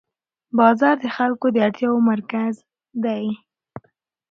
[0.57, 2.53] بازار د خلکو د اړتیاوو مرکز
[3.03, 3.25] دی